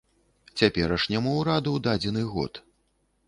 [0.61, 2.61] Цяперашняму ўраду дадзены год.